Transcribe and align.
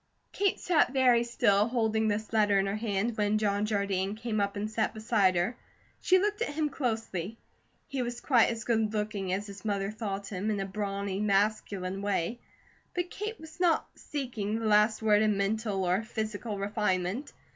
Kate 0.31 0.59
sat 0.59 0.93
very 0.93 1.23
still, 1.23 1.67
holding 1.67 2.07
this 2.07 2.33
letter 2.33 2.57
in 2.57 2.65
her 2.65 2.75
hand, 2.75 3.15
when 3.17 3.37
John 3.37 3.67
Jardine 3.67 4.15
came 4.15 4.39
up 4.41 4.55
and 4.55 4.67
sat 4.67 4.95
beside 4.95 5.35
her. 5.35 5.55
She 5.99 6.17
looked 6.17 6.41
at 6.41 6.55
him 6.55 6.69
closely. 6.69 7.37
He 7.87 8.01
was 8.01 8.19
quite 8.19 8.49
as 8.49 8.63
good 8.63 8.95
looking 8.95 9.31
as 9.31 9.45
his 9.45 9.63
mother 9.63 9.91
thought 9.91 10.29
him, 10.29 10.49
in 10.49 10.59
a 10.59 10.65
brawny 10.65 11.19
masculine 11.19 12.01
way; 12.01 12.39
but 12.95 13.11
Kate 13.11 13.39
was 13.39 13.59
not 13.59 13.87
seeking 13.93 14.55
the 14.57 14.65
last 14.65 15.03
word 15.03 15.21
in 15.21 15.37
mental 15.37 15.83
or 15.85 16.01
physical 16.01 16.57
refinement. 16.57 17.31